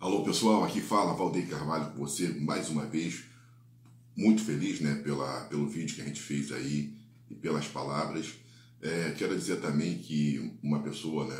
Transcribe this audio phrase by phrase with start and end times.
[0.00, 3.24] Alô pessoal, aqui fala Valdeir Carvalho com você mais uma vez.
[4.16, 6.96] Muito feliz né, pela, pelo vídeo que a gente fez aí
[7.28, 8.32] e pelas palavras.
[8.80, 11.36] É, quero dizer também que uma pessoa né,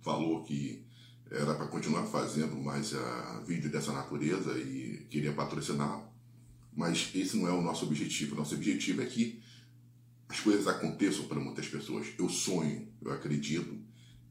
[0.00, 0.82] falou que
[1.30, 6.02] era para continuar fazendo mais uh, vídeo dessa natureza e queria patrocinar,
[6.74, 8.34] mas esse não é o nosso objetivo.
[8.34, 9.38] Nosso objetivo é que
[10.30, 12.06] as coisas aconteçam para muitas pessoas.
[12.18, 13.78] Eu sonho, eu acredito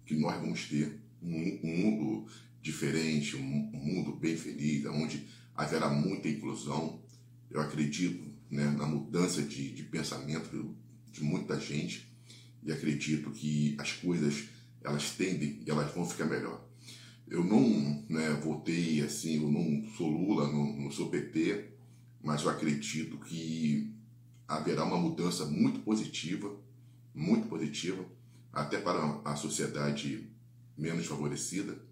[0.03, 2.27] que nós vamos ter um mundo
[2.61, 7.01] diferente, um, mundo bem feliz, onde haverá muita inclusão.
[7.49, 10.75] Eu acredito né, na mudança de, de pensamento
[11.11, 12.07] de muita gente
[12.63, 14.45] e acredito que as coisas
[14.83, 16.65] elas tendem e elas vão ficar melhor.
[17.27, 21.71] Eu não né, votei assim, eu não sou Lula, não, não sou PT,
[22.21, 23.93] mas eu acredito que
[24.47, 26.55] haverá uma mudança muito positiva,
[27.13, 28.05] muito positiva,
[28.51, 30.29] até para a sociedade
[30.77, 31.90] menos favorecida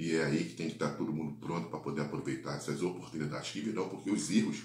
[0.00, 3.50] e é aí que tem que estar todo mundo pronto para poder aproveitar essas oportunidades
[3.50, 4.62] que virão, porque os erros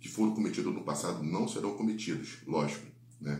[0.00, 2.86] que foram cometidos no passado não serão cometidos, lógico.
[3.20, 3.38] Né?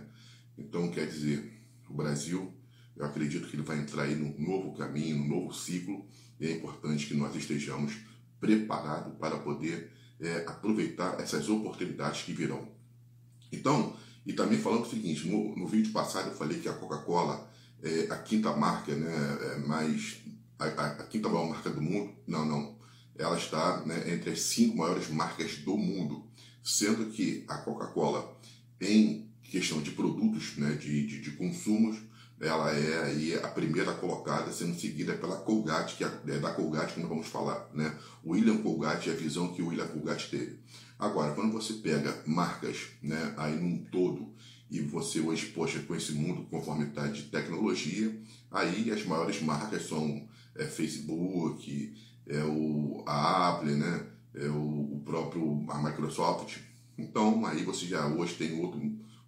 [0.58, 1.50] Então, quer dizer,
[1.88, 2.52] o Brasil,
[2.94, 6.06] eu acredito que ele vai entrar aí num novo caminho, num novo ciclo,
[6.38, 7.96] e é importante que nós estejamos
[8.38, 12.68] preparados para poder é, aproveitar essas oportunidades que virão.
[13.50, 17.50] Então, e também falando o seguinte, no, no vídeo passado eu falei que a Coca-Cola
[17.82, 20.27] é a quinta marca né, é mais
[20.58, 22.76] a, a, a quinta maior marca do mundo, não, não.
[23.16, 26.24] Ela está né, entre as cinco maiores marcas do mundo,
[26.62, 28.36] sendo que a Coca-Cola,
[28.80, 31.96] em questão de produtos, né, de, de, de, consumos,
[32.40, 36.94] ela é aí a primeira colocada, sendo seguida pela Colgate, que é, é da Colgate
[36.94, 37.92] que nós vamos falar, né?
[38.24, 40.60] William Colgate é a visão que o William Colgate teve.
[40.96, 44.32] Agora, quando você pega marcas, né, aí num todo,
[44.70, 50.28] e você hoje, poxa, com esse mundo conformidade de tecnologia, aí as maiores marcas são
[50.58, 51.94] é, Facebook,
[52.26, 54.06] é o, a Apple, né?
[54.34, 56.58] é o, o próprio a Microsoft.
[56.96, 58.80] Então aí você já hoje tem outro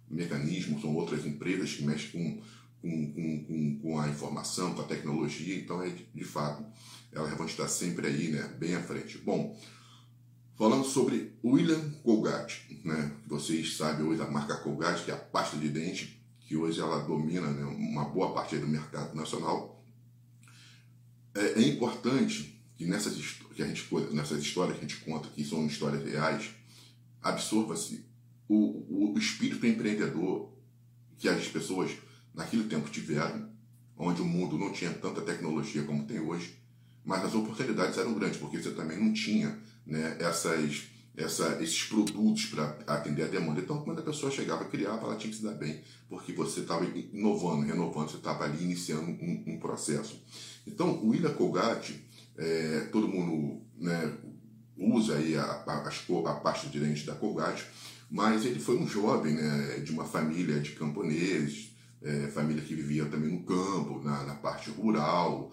[0.09, 2.41] mecanismo, são outras empresas que mexem com,
[2.81, 6.65] com, com, com, a informação, com a tecnologia, então é de, de fato
[7.11, 9.17] elas vão estar sempre aí, né, bem à frente.
[9.17, 9.57] Bom,
[10.57, 15.57] falando sobre William Colgate, né, vocês sabem hoje a marca Colgate, que é a pasta
[15.57, 19.70] de dente, que hoje ela domina né, uma boa parte do mercado nacional,
[21.35, 23.15] é, é importante que nessas,
[23.53, 26.49] que a gente, nessas histórias que a gente conta, que são histórias reais,
[27.21, 28.05] absorva-se
[28.47, 30.51] o, o espírito empreendedor
[31.17, 31.91] que as pessoas
[32.33, 33.49] naquele tempo tiveram,
[33.97, 36.57] onde o mundo não tinha tanta tecnologia como tem hoje,
[37.05, 40.83] mas as oportunidades eram grandes, porque você também não tinha né, essas,
[41.15, 43.59] essa, esses produtos para atender a demanda.
[43.59, 46.85] Então, quando a pessoa chegava, criava, ela tinha que se dar bem, porque você estava
[46.85, 50.21] inovando, renovando, você estava ali iniciando um, um processo.
[50.65, 52.03] Então, o William Colgate,
[52.37, 54.13] é, todo mundo né,
[54.77, 57.65] usa aí a, a, a pasta de dente da Colgate,
[58.09, 63.05] mas ele foi um jovem né, de uma família de camponeses, é, família que vivia
[63.05, 65.51] também no campo, na, na parte rural,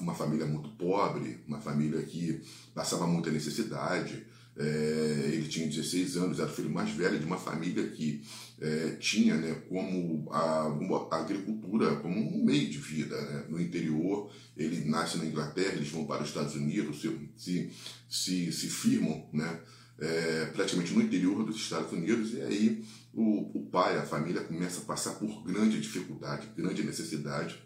[0.00, 2.42] uma família muito pobre, uma família que
[2.74, 4.26] passava muita necessidade.
[4.54, 8.22] É, ele tinha 16 anos, era o filho mais velho de uma família que
[8.60, 10.68] é, tinha né, como a,
[11.10, 13.18] a, agricultura como um meio de vida.
[13.20, 13.46] Né?
[13.48, 17.72] No interior, ele nasce na Inglaterra, eles vão para os Estados Unidos, se, se,
[18.08, 19.60] se, se firmam né,
[19.98, 24.80] é, praticamente no interior dos Estados Unidos, e aí o, o pai, a família começa
[24.80, 27.58] a passar por grande dificuldade, grande necessidade,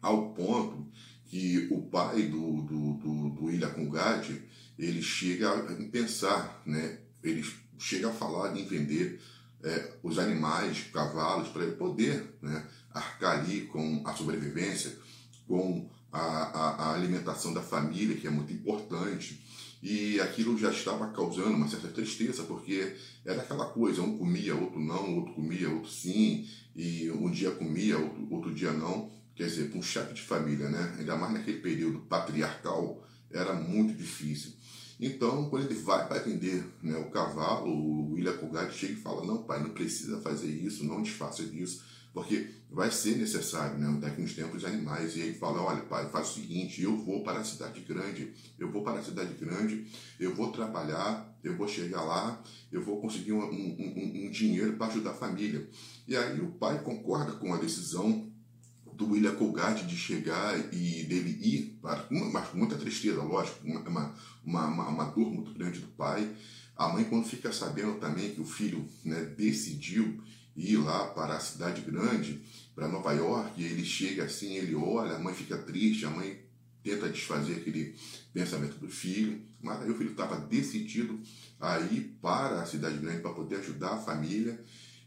[0.00, 0.90] ao ponto
[1.32, 4.42] que o pai do, do, do, do Ilha Congade,
[4.78, 6.98] ele chega a pensar, né?
[7.24, 7.42] ele
[7.78, 9.18] chega a falar em vender
[9.62, 14.94] é, os animais, cavalos, para ele poder né, arcar ali com a sobrevivência,
[15.48, 19.42] com a, a, a, alimentação da família, que é muito importante.
[19.82, 22.94] E aquilo já estava causando uma certa tristeza, porque
[23.24, 27.96] era aquela coisa, um comia, outro não, outro comia, outro sim, e um dia comia,
[27.96, 29.21] outro, outro dia não.
[29.34, 30.96] Quer dizer, com um chefe de família, né?
[30.98, 34.52] ainda mais naquele período patriarcal, era muito difícil.
[35.00, 39.24] Então, quando ele vai para vender né, o cavalo, o William Colgate chega e fala:
[39.24, 41.82] Não, pai, não precisa fazer isso, não desfaça disso,
[42.14, 45.16] porque vai ser necessário, né, daqui uns tempos, animais.
[45.16, 48.70] E ele fala: Olha, pai, faz o seguinte: eu vou para a cidade grande, eu
[48.70, 49.86] vou para a cidade grande,
[50.20, 52.40] eu vou trabalhar, eu vou chegar lá,
[52.70, 55.68] eu vou conseguir um, um, um, um dinheiro para ajudar a família.
[56.06, 58.30] E aí o pai concorda com a decisão
[58.94, 64.14] do William Colgate de chegar e dele ir, para, mas muita tristeza, lógico, uma, uma,
[64.44, 66.30] uma, uma, dor muito grande do pai.
[66.76, 70.22] A mãe, quando fica sabendo também que o filho né, decidiu
[70.56, 72.42] ir lá para a cidade grande,
[72.74, 76.40] para Nova York, ele chega assim, ele olha, a mãe fica triste, a mãe
[76.82, 77.94] tenta desfazer aquele
[78.32, 81.20] pensamento do filho, mas aí o filho estava decidido
[81.60, 84.62] a ir para a cidade grande para poder ajudar a família.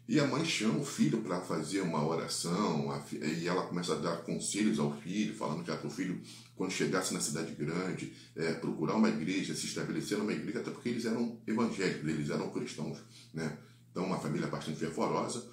[0.07, 4.17] E a mãe chama o filho para fazer uma oração, e ela começa a dar
[4.17, 6.21] conselhos ao filho, falando que para o filho,
[6.55, 10.89] quando chegasse na cidade grande, é, procurar uma igreja, se estabelecer numa igreja, até porque
[10.89, 12.99] eles eram evangélicos, eles eram cristãos.
[13.33, 13.57] Né?
[13.91, 15.43] Então, uma família bastante fervorosa.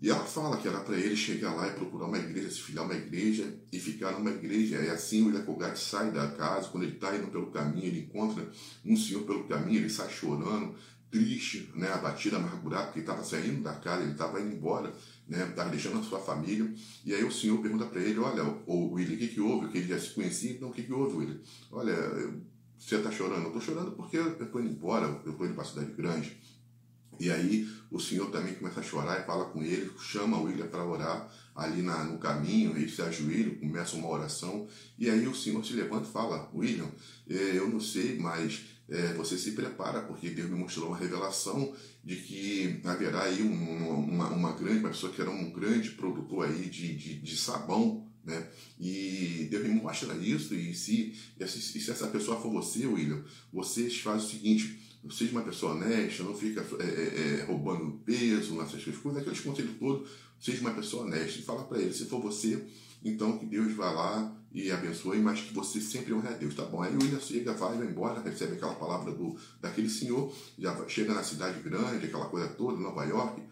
[0.00, 2.84] E ela fala que era para ele chegar lá e procurar uma igreja, se filiar
[2.84, 4.76] uma igreja e ficar numa igreja.
[4.76, 8.46] E assim o Ilha sai da casa, quando ele está indo pelo caminho, ele encontra
[8.84, 10.76] um senhor pelo caminho, ele sai chorando,
[11.10, 14.92] triste, né, abatido, amargurado, porque ele estava saindo da casa, ele estava indo embora,
[15.28, 16.72] né, estava deixando a sua família.
[17.04, 19.68] E aí o senhor pergunta para ele: Olha, o William, o que, que houve?
[19.68, 21.40] Que ele já se conhecia, então o que, que houve, William?
[21.70, 21.94] Olha,
[22.78, 23.42] você está chorando?
[23.42, 26.36] Eu estou chorando porque eu estou indo embora, eu estou indo para a cidade grande.
[27.18, 30.66] E aí o senhor também começa a chorar e fala com ele, chama o William
[30.66, 34.68] para orar ali na, no caminho, ele se ajoelha, começa uma oração,
[34.98, 36.90] e aí o senhor se levanta e fala, William,
[37.28, 41.74] eh, eu não sei, mas é, você se prepara, porque Deus me mostrou uma revelação
[42.04, 46.46] de que haverá aí uma, uma, uma grande, uma pessoa que era um grande produtor
[46.46, 48.48] aí de, de, de sabão, né?
[48.78, 53.88] E Deus me mostra isso, e se, e se essa pessoa for você, William, você
[53.90, 54.80] faz o seguinte,
[55.10, 59.78] seja uma pessoa honesta, não fica é, é, é roubando peso, essas coisas, aqueles conselhos
[59.78, 60.10] todos,
[60.40, 61.38] seja uma pessoa honesta.
[61.38, 62.66] E fala para ele, se for você,
[63.04, 66.64] então que Deus vá lá e abençoe, mas que você sempre honre a Deus, tá
[66.64, 66.82] bom?
[66.82, 71.12] Aí o William chega, vai, vai embora, recebe aquela palavra do, daquele senhor, já chega
[71.12, 73.42] na cidade grande, aquela coisa toda, Nova York,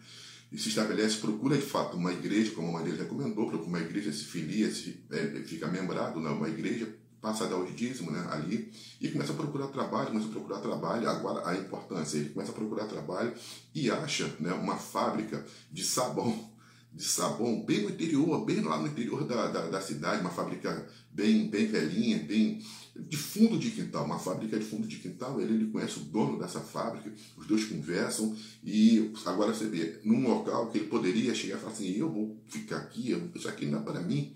[0.51, 4.11] e se estabelece, procura de fato uma igreja, como a dele recomendou, procura uma igreja,
[4.11, 8.71] se filia, se, é, fica membrado numa igreja, passa a dar o dízimo né, ali,
[8.99, 12.55] e começa a procurar trabalho, começa a procurar trabalho, agora a importância, ele começa a
[12.55, 13.33] procurar trabalho
[13.73, 16.54] e acha né, uma fábrica de sabão
[16.95, 20.87] de sabão bem no interior, bem lá no interior da, da, da, cidade, uma fábrica
[21.11, 22.63] bem, bem velhinha, bem
[22.95, 25.41] de fundo de quintal, uma fábrica de fundo de quintal.
[25.41, 28.33] Ele, ele conhece o dono dessa fábrica, os dois conversam
[28.63, 32.41] e agora você vê, num local que ele poderia chegar e falar assim: eu vou
[32.47, 34.33] ficar aqui, isso aqui não é para mim.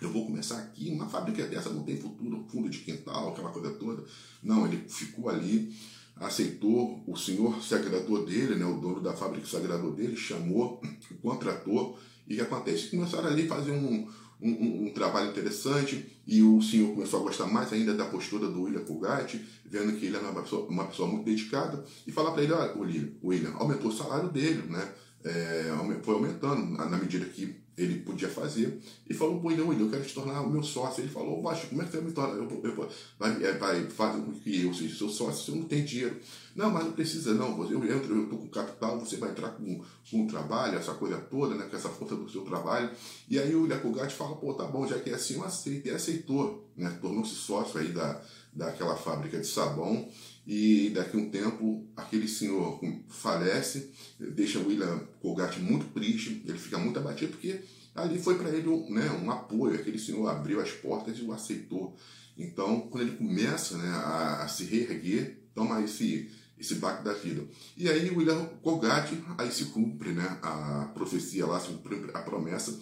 [0.00, 3.70] Eu vou começar aqui, uma fábrica dessa não tem futuro, fundo de quintal, aquela coisa
[3.72, 4.04] toda.
[4.42, 5.72] Não, ele ficou ali
[6.22, 10.80] aceitou, o senhor se dele, né, o dono da fábrica se dele, chamou,
[11.20, 12.88] contratou, e o que acontece?
[12.88, 14.08] Começaram ali a fazer um,
[14.40, 18.62] um, um, trabalho interessante e o senhor começou a gostar mais ainda da postura do
[18.62, 22.42] William Colgate, vendo que ele era uma pessoa, uma pessoa muito dedicada, e falar para
[22.42, 24.92] ele, olha, William, William, aumentou o salário dele, né?
[25.24, 25.70] É,
[26.02, 28.78] foi aumentando na medida que ele podia fazer,
[29.08, 31.02] e falou, pô, não, eu quero te tornar o meu sócio.
[31.02, 32.34] Ele falou, Baixo, como é que você vai me tornar?
[32.34, 32.88] Eu, eu,
[33.18, 36.20] vai, é, vai fazer com que eu seja seu sócio eu não tenho dinheiro?
[36.54, 39.82] Não, mas não precisa não, eu entro, eu estou com capital, você vai entrar com,
[40.10, 42.90] com o trabalho, essa coisa toda, né, com essa força do seu trabalho.
[43.28, 45.88] E aí o Ilhacogatti fala, pô, tá bom, já que é assim, eu aceito.
[45.88, 48.20] E aceitou, né, tornou-se sócio aí da,
[48.52, 50.06] daquela fábrica de sabão,
[50.46, 56.78] e daqui a um tempo aquele senhor falece, deixa William Colgate muito triste, ele fica
[56.78, 57.60] muito abatido porque
[57.94, 61.32] ali foi para ele um, né, um apoio, aquele senhor abriu as portas e o
[61.32, 61.96] aceitou.
[62.36, 67.46] Então, quando ele começa né, a, a se reerguer, toma esse, esse baque da vida.
[67.76, 72.76] E aí William Colgate, aí se cumpre né, a profecia lá, se cumpre a promessa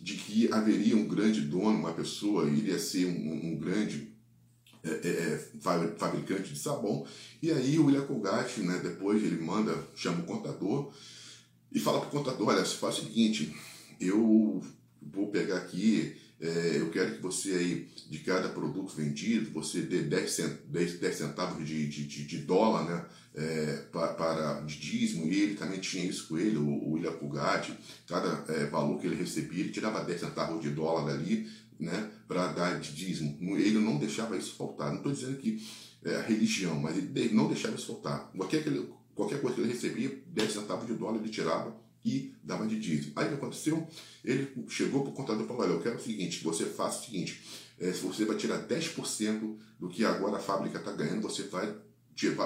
[0.00, 4.11] de que haveria um grande dono, uma pessoa, iria ser um, um grande
[4.84, 5.38] é, é, é
[5.96, 7.06] fabricante de sabão.
[7.40, 10.92] E aí o William Colgate, né, depois ele manda, chama o contador
[11.72, 13.54] e fala para o contador, olha, se faz o seguinte,
[14.00, 14.62] eu
[15.00, 20.02] vou pegar aqui, é, eu quero que você aí, de cada produto vendido, você dê
[20.02, 25.40] 10, 10, 10 centavos de, de, de, dólar, né, é, para, para de dízimo, e
[25.40, 27.72] ele também tinha isso com ele, o, o William Colgate,
[28.08, 31.48] cada é, valor que ele recebia, ele tirava 10 centavos de dólar dali,
[31.82, 33.56] né, para dar de dízimo.
[33.58, 34.90] Ele não deixava isso faltar.
[34.90, 35.62] Não estou dizendo que
[36.04, 38.30] é a religião, mas ele não deixava isso faltar.
[38.36, 38.64] Qualquer,
[39.14, 43.12] qualquer coisa que ele recebia, 10 centavos de dólar ele tirava e dava de dízimo.
[43.16, 43.86] Aí o que aconteceu?
[44.24, 47.04] Ele chegou para o contador e falou: Olha, eu quero o seguinte, você faça o
[47.04, 47.42] seguinte,
[47.78, 51.74] é, se você vai tirar 10% do que agora a fábrica está ganhando, você vai,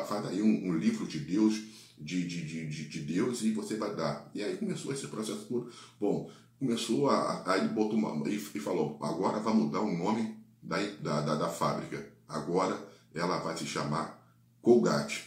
[0.06, 1.54] faz aí um, um livro de Deus,
[1.98, 4.30] de, de, de, de, Deus e você vai dar.
[4.34, 5.70] E aí começou esse processo todo.
[5.98, 7.52] Bom, começou a.
[7.52, 12.12] Aí botou uma, e falou: agora vai mudar o nome da, da, da, da fábrica.
[12.28, 12.76] Agora
[13.14, 14.22] ela vai se chamar
[14.60, 15.24] Colgate.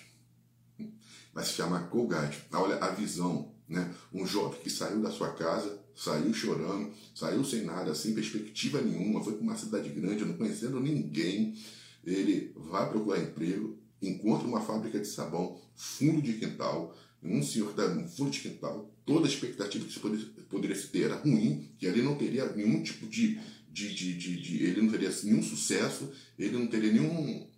[1.33, 2.45] Vai se chamar Colgate.
[2.51, 3.93] Olha a visão, né?
[4.13, 9.23] Um jovem que saiu da sua casa, saiu chorando, saiu sem nada, sem perspectiva nenhuma,
[9.23, 11.55] foi para uma cidade grande, não conhecendo ninguém.
[12.03, 17.85] Ele vai procurar emprego, encontra uma fábrica de sabão, fundo de quintal, um senhor da
[17.87, 21.67] um fundo de quintal, toda a expectativa que se poderia, poderia se ter era ruim,
[21.79, 25.41] que ali não teria nenhum tipo de, de, de, de, de, ele não teria nenhum
[25.41, 27.49] sucesso, ele não teria nenhum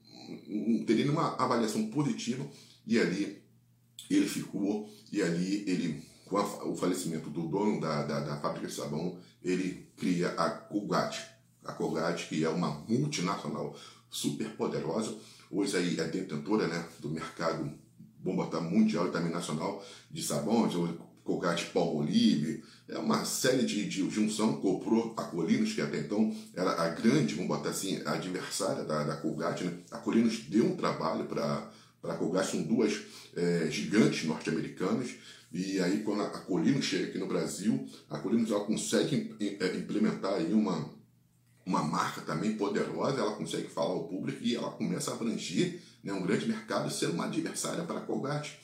[0.47, 2.49] não teria nenhuma avaliação positiva
[2.87, 3.43] e ali
[4.09, 8.67] ele ficou e ali ele com a, o falecimento do dono da, da, da, fábrica
[8.67, 11.21] de sabão ele cria a Colgate.
[11.65, 13.77] A Colgate que é uma multinacional
[14.09, 15.17] super poderosa
[15.51, 17.69] hoje aí é detentora né, do mercado
[18.23, 20.69] vamos botar mundial e também nacional de sabão
[21.23, 26.71] Colgate Palmolive, é uma série de, de junção, comprou a Colinos, que até então era
[26.71, 29.73] a grande, vamos botar assim, adversária da, da Colgate, né?
[29.91, 31.71] A Colinos deu um trabalho para
[32.03, 32.99] a Colgate, são duas
[33.35, 35.11] é, gigantes norte-americanas,
[35.53, 40.53] e aí quando a Colinos chega aqui no Brasil, a Colinos consegue é, implementar aí
[40.53, 40.89] uma,
[41.65, 46.11] uma marca também poderosa, ela consegue falar ao público e ela começa a abranger né,
[46.11, 48.59] um grande mercado ser uma adversária para a Colgate.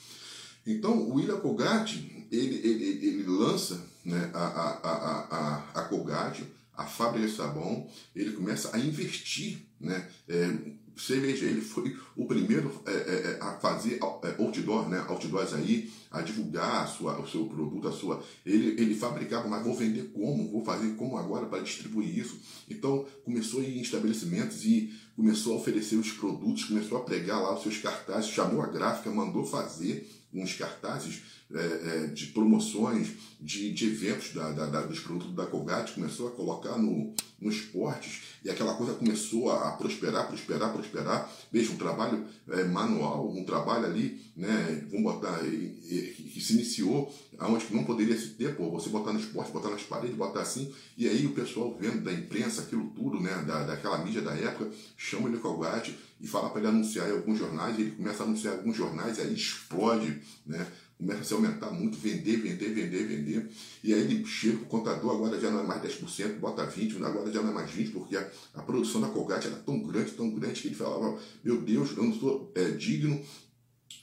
[0.68, 6.44] Então, o William Colgate, ele, ele, ele lança né, a, a, a, a, Colgate,
[6.76, 10.08] a fábrica de sabão, ele começa a investir, né?
[10.28, 10.54] É,
[10.98, 15.06] você veja, ele foi o primeiro é, é, é a fazer é, outdoor, né?
[15.08, 18.24] Outdoors aí, a divulgar a sua, o seu produto, a sua.
[18.44, 20.50] Ele, ele fabricava, mas vou vender como?
[20.52, 22.40] Vou fazer como agora para distribuir isso?
[22.68, 27.62] Então começou em estabelecimentos e começou a oferecer os produtos, começou a pregar lá os
[27.62, 30.10] seus cartazes, chamou a gráfica, mandou fazer
[30.41, 31.22] uns cartazes
[31.53, 36.27] é, é, de promoções, de, de eventos da, da, da, dos produtos da Colgate, começou
[36.27, 41.30] a colocar no, no esportes e aquela coisa começou a, prosperar, prosperar, prosperar.
[41.51, 47.66] Veja, um trabalho é, manual, um trabalho ali, né, vamos botar, que se iniciou aonde
[47.72, 51.10] não poderia se ter, pô, você botar no esporte, botar nas paredes, botar assim, e
[51.10, 55.27] aí o pessoal vendo da imprensa aquilo tudo, né, da, daquela mídia da época, chama
[55.27, 58.58] ele Colgate e fala para ele anunciar em alguns jornais, ele começa a anunciar em
[58.60, 60.66] alguns jornais, aí explode, né,
[60.98, 63.50] começa a se aumentar muito, vender, vender, vender, vender.
[63.84, 67.32] E aí ele chega, o contador agora já não é mais 10%, bota 20%, agora
[67.32, 70.30] já não é mais 20%, porque a, a produção da Colgate era tão grande, tão
[70.32, 73.24] grande, que ele falava, meu Deus, eu não sou é, digno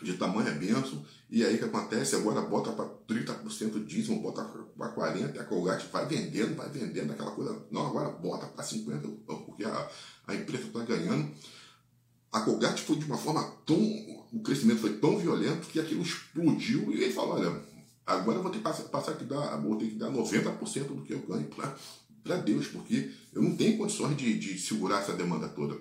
[0.02, 1.04] de tamanha benção.
[1.30, 2.14] E aí o que acontece?
[2.14, 6.68] Agora bota para 30% de dízimo, bota para 40%, e a Colgate vai vendendo, vai
[6.68, 7.60] vendendo aquela coisa.
[7.70, 9.00] Não, agora bota para 50%,
[9.44, 9.90] porque a,
[10.28, 11.32] a empresa está ganhando.
[12.34, 13.78] A Colgate foi de uma forma tão
[14.34, 17.62] o crescimento foi tão violento que aquilo explodiu e ele falou, olha,
[18.04, 21.12] agora eu vou ter que passar, que dar, vou ter que dar 90% do que
[21.12, 21.48] eu ganho
[22.24, 25.78] para Deus, porque eu não tenho condições de, de segurar essa demanda toda.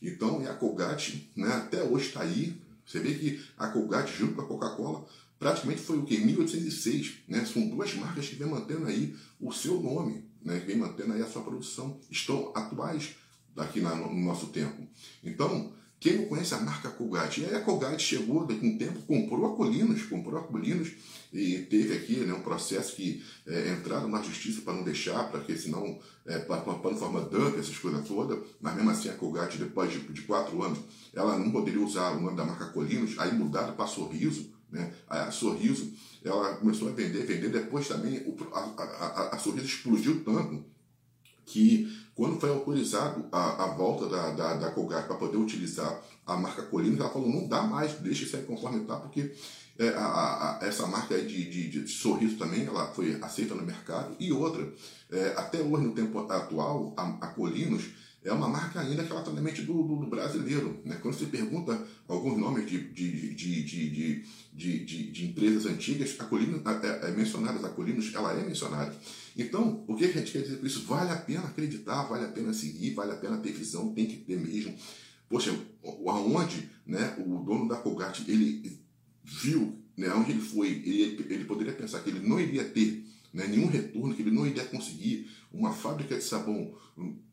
[0.00, 2.56] Então, a Colgate, né, até hoje está aí.
[2.86, 5.04] Você vê que a Colgate, junto com a Coca-Cola,
[5.40, 6.14] praticamente foi o que?
[6.14, 7.14] Em 1806.
[7.26, 7.44] Né?
[7.44, 10.62] São duas marcas que vem mantendo aí o seu nome, né?
[10.64, 11.98] vem mantendo aí a sua produção.
[12.08, 13.16] Estão atuais
[13.56, 14.86] aqui no nosso tempo.
[15.24, 17.40] Então, quem não conhece a marca Colgate?
[17.40, 20.92] E aí a Colgate chegou, daqui um tempo, comprou a Colinos, comprou a Colinos
[21.32, 25.56] e teve aqui né, um processo que é, entraram na justiça para não deixar, porque
[25.56, 29.90] senão, é, para não formar dump, essas coisas todas, mas mesmo assim a Colgate, depois
[29.90, 30.78] de, de, quatro anos,
[31.12, 34.94] ela não poderia usar o nome da marca Colinos, aí mudaram para Sorriso, né?
[35.08, 35.92] a Sorriso,
[36.24, 40.64] ela começou a vender, vender, depois também a, a, a, a Sorriso explodiu tanto
[41.44, 46.36] que quando foi autorizado a, a volta da, da, da Colgate para poder utilizar a
[46.36, 49.32] marca Colinos, ela falou, não dá mais, deixa isso aí conforme está, porque
[49.78, 54.16] é, a, a, essa marca de, de, de, sorriso também ela foi aceita no mercado.
[54.18, 54.68] E outra,
[55.12, 57.84] é, até hoje, no tempo atual, a, a Colinos
[58.24, 60.80] é uma marca ainda que ela está na mente do, do, do, brasileiro.
[60.84, 60.98] Né?
[61.00, 66.24] Quando você pergunta alguns nomes de, de, de, de, de, de, de empresas antigas, a
[66.24, 68.94] Colinos é, é mencionada, a Colinos ela é mencionada.
[69.36, 70.84] Então, o que a gente quer dizer com isso?
[70.84, 74.16] Vale a pena acreditar, vale a pena seguir, vale a pena ter visão, tem que
[74.16, 74.74] ter mesmo.
[75.28, 78.80] Poxa, aonde né, o dono da Colgate, ele
[79.22, 83.46] viu, né, onde ele foi, ele, ele poderia pensar que ele não iria ter né,
[83.46, 86.74] nenhum retorno, que ele não iria conseguir uma fábrica de sabão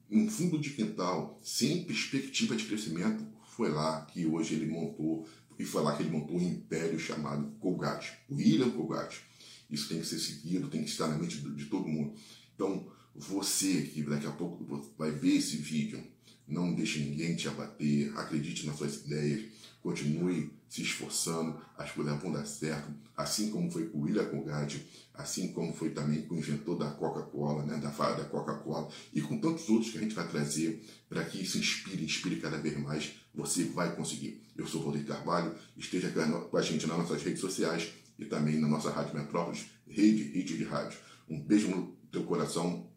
[0.10, 5.64] um fundo de quintal sem perspectiva de crescimento, foi lá que hoje ele montou, e
[5.64, 9.22] foi lá que ele montou um império chamado Colgate, William Colgate.
[9.70, 12.14] Isso tem que ser seguido, tem que estar na mente de todo mundo.
[12.54, 12.86] Então,
[13.16, 14.64] você que daqui a pouco
[14.98, 16.04] vai ver esse vídeo,
[16.48, 19.46] não deixe ninguém te abater, acredite nas suas ideias,
[19.82, 24.86] continue se esforçando, as coisas vão dar certo, assim como foi com o William Colgate,
[25.14, 29.40] assim como foi também com o inventor da Coca-Cola, né, da da Coca-Cola, e com
[29.40, 33.14] tantos outros que a gente vai trazer para que isso inspire, inspire cada vez mais,
[33.34, 34.42] você vai conseguir.
[34.56, 36.12] Eu sou o Rodrigo Carvalho, esteja
[36.50, 40.58] com a gente nas nossas redes sociais e também na nossa Rádio Metrópolis, Rede Hit
[40.58, 40.98] de Rádio.
[41.30, 42.90] Um beijo no teu coração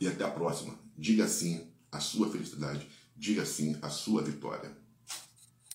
[0.00, 0.78] e até a próxima.
[0.96, 4.76] Diga sim à sua felicidade, diga sim à sua vitória.